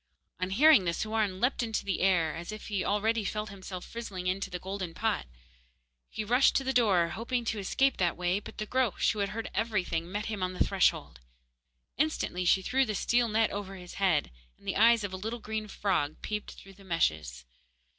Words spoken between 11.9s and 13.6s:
Instantly she threw the steel net